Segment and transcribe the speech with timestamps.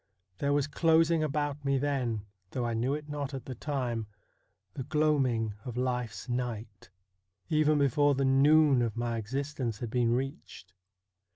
[0.39, 4.07] There was closing about me then, though I knew it not at the time,
[4.73, 6.89] the gloaming of life's night,
[7.49, 10.73] even before the noon of my existence had been reached.